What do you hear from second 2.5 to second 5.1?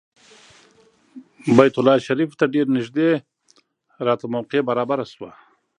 ډېر نږدې راته موقع برابره